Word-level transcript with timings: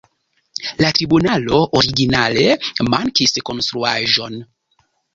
La 0.85 0.89
tribunalo 0.99 1.59
originale 1.81 2.49
mankis 2.91 3.39
konstruaĵon. 3.51 4.45